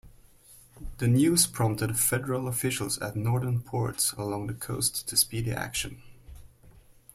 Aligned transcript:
The 0.97 1.07
news 1.07 1.45
prompted 1.45 1.99
Federal 1.99 2.47
officials 2.47 2.97
at 2.97 3.15
northern 3.15 3.61
ports 3.61 4.13
along 4.13 4.47
the 4.47 4.55
coast 4.55 5.07
to 5.09 5.15
speedy 5.15 5.51
action. 5.51 6.01